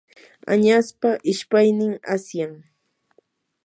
añaspa 0.53 1.09
ishpaynin 1.31 1.93
asyan. 2.13 2.53